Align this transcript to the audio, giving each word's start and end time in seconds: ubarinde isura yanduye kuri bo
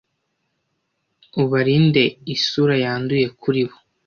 ubarinde 1.43 2.03
isura 2.33 2.75
yanduye 2.83 3.25
kuri 3.41 3.61
bo 3.67 3.77